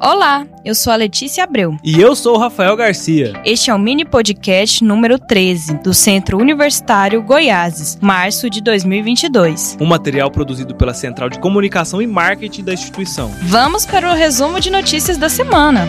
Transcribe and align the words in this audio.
Olá, 0.00 0.46
eu 0.64 0.76
sou 0.76 0.92
a 0.92 0.96
Letícia 0.96 1.42
Abreu. 1.42 1.76
E 1.82 2.00
eu 2.00 2.14
sou 2.14 2.36
o 2.36 2.38
Rafael 2.38 2.76
Garcia. 2.76 3.32
Este 3.44 3.68
é 3.68 3.74
o 3.74 3.78
mini 3.78 4.04
podcast 4.04 4.84
número 4.84 5.18
13 5.18 5.78
do 5.78 5.92
Centro 5.92 6.38
Universitário 6.38 7.20
Goiáses, 7.20 7.98
março 8.00 8.48
de 8.48 8.60
2022. 8.60 9.76
Um 9.80 9.86
material 9.86 10.30
produzido 10.30 10.72
pela 10.72 10.94
Central 10.94 11.28
de 11.28 11.40
Comunicação 11.40 12.00
e 12.00 12.06
Marketing 12.06 12.62
da 12.62 12.74
instituição. 12.74 13.28
Vamos 13.42 13.84
para 13.84 14.08
o 14.08 14.14
resumo 14.14 14.60
de 14.60 14.70
notícias 14.70 15.16
da 15.18 15.28
semana. 15.28 15.88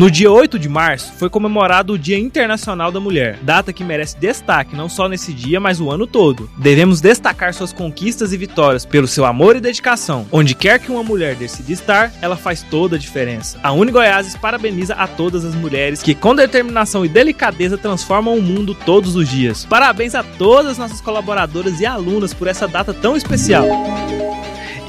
No 0.00 0.10
dia 0.10 0.32
8 0.32 0.58
de 0.58 0.66
março 0.66 1.12
foi 1.18 1.28
comemorado 1.28 1.92
o 1.92 1.98
Dia 1.98 2.18
Internacional 2.18 2.90
da 2.90 2.98
Mulher, 2.98 3.38
data 3.42 3.70
que 3.70 3.84
merece 3.84 4.18
destaque 4.18 4.74
não 4.74 4.88
só 4.88 5.06
nesse 5.06 5.30
dia, 5.30 5.60
mas 5.60 5.78
o 5.78 5.90
ano 5.90 6.06
todo. 6.06 6.48
Devemos 6.56 7.02
destacar 7.02 7.52
suas 7.52 7.70
conquistas 7.70 8.32
e 8.32 8.38
vitórias 8.38 8.86
pelo 8.86 9.06
seu 9.06 9.26
amor 9.26 9.56
e 9.56 9.60
dedicação. 9.60 10.26
Onde 10.32 10.54
quer 10.54 10.78
que 10.78 10.90
uma 10.90 11.02
mulher 11.02 11.34
decida 11.34 11.70
estar, 11.70 12.10
ela 12.22 12.34
faz 12.34 12.62
toda 12.62 12.96
a 12.96 12.98
diferença. 12.98 13.60
A 13.62 13.72
Uni 13.72 13.92
Goiás 13.92 14.34
parabeniza 14.38 14.94
a 14.94 15.06
todas 15.06 15.44
as 15.44 15.54
mulheres 15.54 16.02
que 16.02 16.14
com 16.14 16.34
determinação 16.34 17.04
e 17.04 17.08
delicadeza 17.08 17.76
transformam 17.76 18.38
o 18.38 18.42
mundo 18.42 18.74
todos 18.74 19.14
os 19.16 19.28
dias. 19.28 19.66
Parabéns 19.66 20.14
a 20.14 20.22
todas 20.22 20.72
as 20.72 20.78
nossas 20.78 21.02
colaboradoras 21.02 21.78
e 21.78 21.84
alunas 21.84 22.32
por 22.32 22.48
essa 22.48 22.66
data 22.66 22.94
tão 22.94 23.18
especial. 23.18 23.66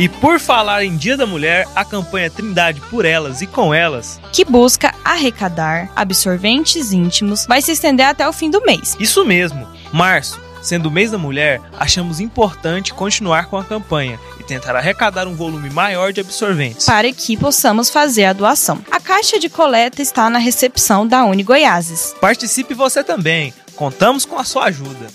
E 0.02 0.10
por 0.10 0.40
falar 0.40 0.84
em 0.84 0.98
Dia 0.98 1.16
da 1.16 1.28
Mulher, 1.28 1.68
a 1.76 1.86
campanha 1.86 2.28
Trindade 2.28 2.82
por 2.90 3.06
Elas 3.06 3.44
e 3.44 3.46
com 3.46 3.72
Elas, 3.72 4.20
que 4.34 4.44
busca 4.44 4.96
arrecadar 5.06 5.92
absorventes 5.96 6.92
íntimos, 6.92 7.46
vai 7.46 7.62
se 7.62 7.72
estender 7.72 8.08
até 8.08 8.28
o 8.28 8.34
fim 8.34 8.50
do 8.50 8.66
mês. 8.66 8.98
Isso 9.00 9.24
mesmo, 9.24 9.68
março. 9.94 10.42
Sendo 10.60 10.88
o 10.88 10.92
mês 10.92 11.12
da 11.12 11.20
mulher, 11.20 11.62
achamos 11.80 12.20
importante 12.20 12.96
continuar 12.96 13.46
com 13.46 13.58
a 13.58 13.64
campanha 13.64 14.20
e 14.40 14.44
tentar 14.44 14.76
arrecadar 14.76 15.28
um 15.28 15.36
volume 15.36 15.70
maior 15.70 16.12
de 16.12 16.22
absorventes. 16.22 16.88
Para 16.88 17.14
que 17.14 17.38
possamos 17.38 17.92
fazer 17.92 18.26
a 18.26 18.34
doação. 18.34 18.80
A 18.90 19.00
caixa 19.00 19.38
de 19.38 19.50
coleta 19.50 20.02
está 20.02 20.32
na 20.32 20.40
recepção 20.40 21.06
da 21.06 21.24
Uni 21.26 21.44
Goiáses. 21.44 22.16
Participe 22.20 22.74
você 22.74 23.04
também. 23.04 23.54
Contamos 23.76 24.26
com 24.26 24.40
a 24.40 24.44
sua 24.44 24.66
ajuda. 24.66 25.12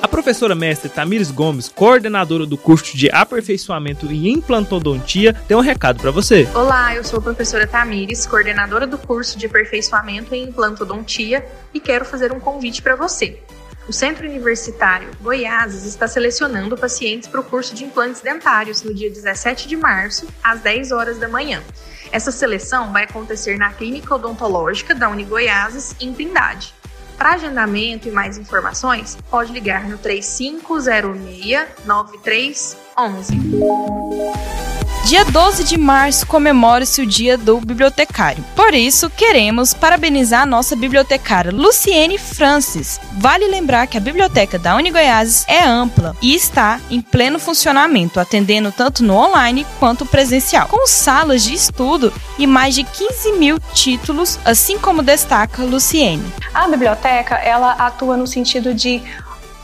A 0.00 0.06
professora 0.06 0.54
mestre 0.54 0.88
Tamires 0.88 1.30
Gomes, 1.30 1.68
coordenadora 1.68 2.46
do 2.46 2.56
curso 2.56 2.96
de 2.96 3.10
aperfeiçoamento 3.10 4.06
em 4.06 4.28
implantodontia, 4.28 5.32
tem 5.32 5.56
um 5.56 5.60
recado 5.60 6.00
para 6.00 6.12
você. 6.12 6.48
Olá, 6.54 6.94
eu 6.94 7.02
sou 7.02 7.18
a 7.18 7.22
professora 7.22 7.66
Tamires, 7.66 8.24
coordenadora 8.24 8.86
do 8.86 8.96
curso 8.96 9.36
de 9.36 9.46
aperfeiçoamento 9.46 10.32
em 10.34 10.44
implantodontia 10.44 11.44
e 11.74 11.80
quero 11.80 12.04
fazer 12.04 12.30
um 12.30 12.38
convite 12.38 12.80
para 12.80 12.94
você. 12.94 13.42
O 13.88 13.92
Centro 13.92 14.24
Universitário 14.28 15.08
Goiás 15.20 15.84
está 15.84 16.06
selecionando 16.06 16.76
pacientes 16.76 17.26
para 17.26 17.40
o 17.40 17.44
curso 17.44 17.74
de 17.74 17.84
implantes 17.84 18.20
dentários 18.20 18.82
no 18.82 18.94
dia 18.94 19.10
17 19.10 19.66
de 19.66 19.76
março, 19.76 20.28
às 20.44 20.60
10 20.60 20.92
horas 20.92 21.18
da 21.18 21.26
manhã. 21.26 21.60
Essa 22.12 22.30
seleção 22.30 22.92
vai 22.92 23.04
acontecer 23.04 23.58
na 23.58 23.70
Clínica 23.72 24.14
Odontológica 24.14 24.94
da 24.94 25.08
Uni 25.08 25.24
Goiás, 25.24 25.96
em 26.00 26.12
Trindade. 26.12 26.77
Para 27.18 27.34
agendamento 27.34 28.06
e 28.06 28.12
mais 28.12 28.38
informações, 28.38 29.18
pode 29.28 29.52
ligar 29.52 29.88
no 29.88 29.98
3506 29.98 31.66
9311. 31.84 34.67
Dia 35.08 35.24
12 35.24 35.64
de 35.64 35.78
março 35.78 36.26
comemora-se 36.26 37.00
o 37.00 37.06
Dia 37.06 37.38
do 37.38 37.58
Bibliotecário. 37.60 38.44
Por 38.54 38.74
isso, 38.74 39.08
queremos 39.08 39.72
parabenizar 39.72 40.42
a 40.42 40.46
nossa 40.46 40.76
bibliotecária 40.76 41.50
Luciene 41.50 42.18
Francis. 42.18 43.00
Vale 43.14 43.48
lembrar 43.48 43.86
que 43.86 43.96
a 43.96 44.02
biblioteca 44.02 44.58
da 44.58 44.76
Unigoiás 44.76 45.46
é 45.48 45.64
ampla 45.64 46.14
e 46.20 46.34
está 46.34 46.78
em 46.90 47.00
pleno 47.00 47.38
funcionamento, 47.38 48.20
atendendo 48.20 48.70
tanto 48.70 49.02
no 49.02 49.14
online 49.14 49.66
quanto 49.78 50.04
presencial, 50.04 50.68
com 50.68 50.86
salas 50.86 51.42
de 51.42 51.54
estudo 51.54 52.12
e 52.38 52.46
mais 52.46 52.74
de 52.74 52.84
15 52.84 53.32
mil 53.38 53.58
títulos, 53.72 54.38
assim 54.44 54.78
como 54.78 55.02
destaca 55.02 55.64
Luciene. 55.64 56.30
A 56.52 56.68
biblioteca 56.68 57.36
ela 57.36 57.72
atua 57.72 58.14
no 58.14 58.26
sentido 58.26 58.74
de 58.74 59.02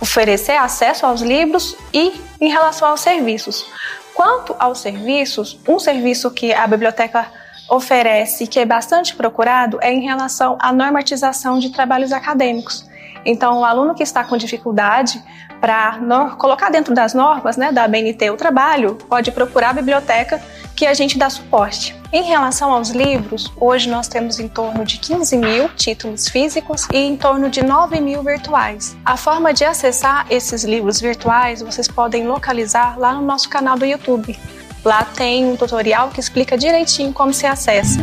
oferecer 0.00 0.56
acesso 0.56 1.04
aos 1.04 1.21
livros 1.21 1.77
e 1.93 2.15
em 2.41 2.49
relação 2.49 2.88
aos 2.88 3.00
serviços. 3.00 3.66
Quanto 4.14 4.54
aos 4.58 4.78
serviços, 4.78 5.58
um 5.69 5.78
serviço 5.78 6.30
que 6.30 6.52
a 6.52 6.66
biblioteca 6.66 7.26
oferece, 7.69 8.47
que 8.47 8.60
é 8.60 8.64
bastante 8.64 9.14
procurado, 9.14 9.78
é 9.82 9.92
em 9.92 10.02
relação 10.02 10.56
à 10.60 10.72
normatização 10.72 11.58
de 11.58 11.70
trabalhos 11.70 12.12
acadêmicos. 12.12 12.88
Então, 13.24 13.60
o 13.60 13.64
aluno 13.64 13.94
que 13.94 14.02
está 14.02 14.24
com 14.24 14.36
dificuldade 14.36 15.22
para 15.60 15.98
colocar 16.36 16.70
dentro 16.70 16.94
das 16.94 17.14
normas 17.14 17.56
né, 17.56 17.72
da 17.72 17.88
BNT 17.88 18.30
o 18.30 18.36
trabalho, 18.36 18.96
pode 19.08 19.32
procurar 19.32 19.70
a 19.70 19.72
biblioteca 19.72 20.42
que 20.76 20.84
a 20.86 20.92
gente 20.92 21.16
dá 21.16 21.30
suporte. 21.30 21.96
Em 22.12 22.22
relação 22.22 22.72
aos 22.72 22.90
livros, 22.90 23.50
hoje 23.56 23.88
nós 23.88 24.06
temos 24.06 24.38
em 24.38 24.48
torno 24.48 24.84
de 24.84 24.98
15 24.98 25.36
mil 25.36 25.68
títulos 25.70 26.28
físicos 26.28 26.86
e 26.92 26.98
em 26.98 27.16
torno 27.16 27.48
de 27.48 27.64
9 27.64 28.00
mil 28.00 28.22
virtuais. 28.22 28.96
A 29.04 29.16
forma 29.16 29.54
de 29.54 29.64
acessar 29.64 30.26
esses 30.28 30.64
livros 30.64 31.00
virtuais 31.00 31.62
vocês 31.62 31.88
podem 31.88 32.26
localizar 32.26 32.98
lá 32.98 33.14
no 33.14 33.22
nosso 33.22 33.48
canal 33.48 33.78
do 33.78 33.86
YouTube. 33.86 34.38
Lá 34.84 35.02
tem 35.02 35.46
um 35.46 35.56
tutorial 35.56 36.10
que 36.10 36.20
explica 36.20 36.58
direitinho 36.58 37.12
como 37.12 37.32
se 37.32 37.46
acessa. 37.46 38.00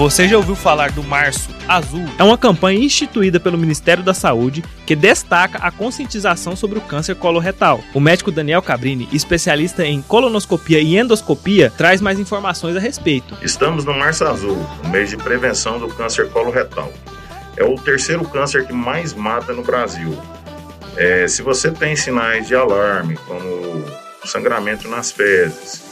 Você 0.00 0.26
já 0.26 0.38
ouviu 0.38 0.56
falar 0.56 0.92
do 0.92 1.02
Março 1.02 1.50
Azul? 1.68 2.06
É 2.18 2.24
uma 2.24 2.38
campanha 2.38 2.82
instituída 2.82 3.38
pelo 3.38 3.58
Ministério 3.58 4.02
da 4.02 4.14
Saúde 4.14 4.64
que 4.86 4.96
destaca 4.96 5.58
a 5.58 5.70
conscientização 5.70 6.56
sobre 6.56 6.78
o 6.78 6.80
câncer 6.80 7.14
coloretal. 7.16 7.84
O 7.92 8.00
médico 8.00 8.32
Daniel 8.32 8.62
Cabrini, 8.62 9.06
especialista 9.12 9.84
em 9.84 10.00
colonoscopia 10.00 10.80
e 10.80 10.96
endoscopia, 10.96 11.70
traz 11.76 12.00
mais 12.00 12.18
informações 12.18 12.76
a 12.76 12.80
respeito. 12.80 13.36
Estamos 13.42 13.84
no 13.84 13.92
Março 13.92 14.24
Azul, 14.24 14.56
o 14.82 14.88
mês 14.88 15.10
de 15.10 15.18
prevenção 15.18 15.78
do 15.78 15.88
câncer 15.88 16.30
coloretal. 16.30 16.90
É 17.58 17.62
o 17.62 17.74
terceiro 17.74 18.24
câncer 18.24 18.66
que 18.66 18.72
mais 18.72 19.12
mata 19.12 19.52
no 19.52 19.62
Brasil. 19.62 20.18
É, 20.96 21.28
se 21.28 21.42
você 21.42 21.70
tem 21.70 21.94
sinais 21.94 22.48
de 22.48 22.54
alarme, 22.54 23.18
como 23.26 23.84
sangramento 24.24 24.88
nas 24.88 25.12
fezes, 25.12 25.82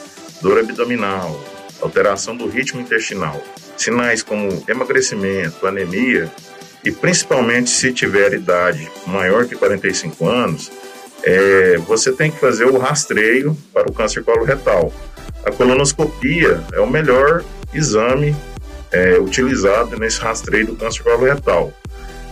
dor 0.41 0.61
abdominal, 0.61 1.39
alteração 1.83 2.35
do 2.35 2.49
ritmo 2.49 2.81
intestinal, 2.81 3.39
Sinais 3.79 4.23
como 4.23 4.65
emagrecimento, 4.69 5.67
anemia 5.67 6.31
e 6.85 6.91
principalmente 6.91 7.71
se 7.71 7.93
tiver 7.93 8.33
idade 8.33 8.91
maior 9.07 9.47
que 9.47 9.57
45 9.57 10.29
anos, 10.29 10.71
é, 11.23 11.77
você 11.79 12.13
tem 12.13 12.31
que 12.31 12.39
fazer 12.39 12.65
o 12.65 12.79
rastreio 12.79 13.57
para 13.73 13.89
o 13.89 13.93
câncer 13.93 14.23
coloretal. 14.23 14.93
A 15.45 15.51
colonoscopia 15.51 16.63
é 16.73 16.81
o 16.81 16.87
melhor 16.87 17.45
exame 17.75 18.35
é, 18.91 19.19
utilizado 19.19 19.99
nesse 19.99 20.21
rastreio 20.21 20.67
do 20.67 20.77
câncer 20.77 21.03
coloretal. 21.03 21.73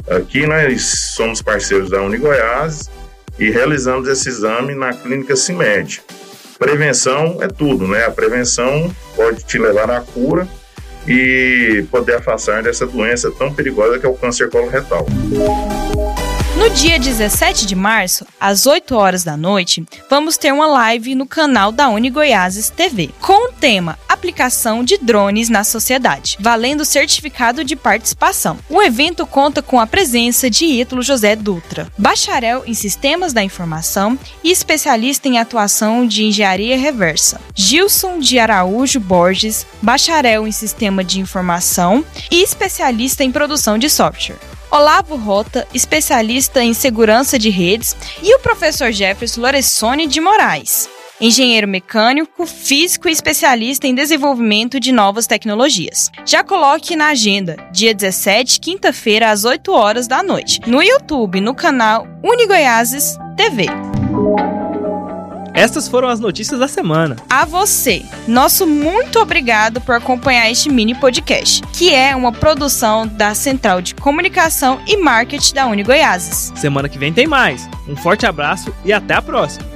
Aqui 0.08 0.46
nós 0.46 0.82
somos 1.14 1.42
parceiros 1.42 1.90
da 1.90 2.00
Unigoiás 2.00 2.88
e 3.38 3.50
realizamos 3.50 4.08
esse 4.08 4.28
exame 4.28 4.74
na 4.74 4.92
clínica 4.92 5.34
CIMED. 5.34 6.02
Prevenção 6.58 7.38
é 7.42 7.48
tudo, 7.48 7.86
né? 7.86 8.04
A 8.06 8.10
prevenção 8.10 8.94
pode 9.14 9.44
te 9.44 9.58
levar 9.58 9.90
à 9.90 10.00
cura 10.00 10.48
e 11.06 11.84
poder 11.90 12.16
afastar 12.16 12.62
dessa 12.62 12.86
doença 12.86 13.30
tão 13.30 13.52
perigosa 13.52 13.98
que 13.98 14.06
é 14.06 14.08
o 14.08 14.14
câncer 14.14 14.50
coloretal. 14.50 15.06
No 16.56 16.70
dia 16.70 16.98
17 16.98 17.66
de 17.66 17.76
março, 17.76 18.26
às 18.40 18.66
8 18.66 18.96
horas 18.96 19.22
da 19.22 19.36
noite, 19.36 19.84
vamos 20.08 20.38
ter 20.38 20.54
uma 20.54 20.66
live 20.66 21.14
no 21.14 21.26
canal 21.26 21.70
da 21.70 21.90
Uni 21.90 22.08
Goiáses 22.08 22.70
TV, 22.70 23.10
com 23.20 23.50
o 23.50 23.52
tema 23.52 23.98
Aplicação 24.08 24.82
de 24.82 24.96
drones 24.96 25.50
na 25.50 25.62
sociedade, 25.62 26.38
valendo 26.40 26.82
certificado 26.86 27.62
de 27.62 27.76
participação. 27.76 28.58
O 28.70 28.80
evento 28.80 29.26
conta 29.26 29.60
com 29.60 29.78
a 29.78 29.86
presença 29.86 30.48
de 30.48 30.64
Ítalo 30.64 31.02
José 31.02 31.36
Dutra, 31.36 31.92
bacharel 31.98 32.64
em 32.66 32.72
Sistemas 32.72 33.34
da 33.34 33.44
Informação 33.44 34.18
e 34.42 34.50
especialista 34.50 35.28
em 35.28 35.38
atuação 35.38 36.06
de 36.06 36.24
engenharia 36.24 36.78
reversa. 36.78 37.38
Gilson 37.54 38.18
de 38.18 38.38
Araújo 38.38 38.98
Borges, 38.98 39.66
bacharel 39.82 40.48
em 40.48 40.52
Sistema 40.52 41.04
de 41.04 41.20
Informação 41.20 42.02
e 42.30 42.42
especialista 42.42 43.22
em 43.22 43.30
produção 43.30 43.76
de 43.76 43.91
software. 43.91 44.55
Olavo 44.76 45.16
Rota, 45.16 45.66
especialista 45.72 46.62
em 46.62 46.74
segurança 46.74 47.38
de 47.38 47.48
redes, 47.48 47.96
e 48.22 48.36
o 48.36 48.40
professor 48.40 48.92
Jefferson 48.92 49.40
Loressoni 49.40 50.06
de 50.06 50.20
Moraes, 50.20 50.86
engenheiro 51.18 51.66
mecânico, 51.66 52.44
físico 52.44 53.08
e 53.08 53.12
especialista 53.12 53.86
em 53.86 53.94
desenvolvimento 53.94 54.78
de 54.78 54.92
novas 54.92 55.26
tecnologias. 55.26 56.10
Já 56.26 56.44
coloque 56.44 56.94
na 56.94 57.06
agenda, 57.06 57.56
dia 57.72 57.94
17, 57.94 58.60
quinta-feira, 58.60 59.30
às 59.30 59.46
8 59.46 59.72
horas 59.72 60.06
da 60.06 60.22
noite, 60.22 60.60
no 60.66 60.82
YouTube, 60.82 61.40
no 61.40 61.54
canal 61.54 62.06
Unigoiases 62.22 63.16
TV. 63.34 63.68
Estas 65.56 65.88
foram 65.88 66.08
as 66.08 66.20
notícias 66.20 66.60
da 66.60 66.68
semana. 66.68 67.16
A 67.30 67.47
você, 67.47 68.04
nosso 68.28 68.66
muito 68.66 69.18
obrigado 69.18 69.80
por 69.80 69.94
acompanhar 69.94 70.50
este 70.50 70.68
mini 70.68 70.94
podcast, 70.94 71.62
que 71.72 71.94
é 71.94 72.14
uma 72.14 72.30
produção 72.30 73.06
da 73.06 73.34
Central 73.34 73.80
de 73.80 73.94
Comunicação 73.94 74.78
e 74.86 74.98
Marketing 74.98 75.54
da 75.54 75.66
Uni 75.66 75.82
Goiás. 75.82 76.53
Semana 76.54 76.91
que 76.91 76.98
vem 76.98 77.10
tem 77.10 77.26
mais. 77.26 77.66
Um 77.88 77.97
forte 77.97 78.26
abraço 78.26 78.70
e 78.84 78.92
até 78.92 79.14
a 79.14 79.22
próxima. 79.22 79.75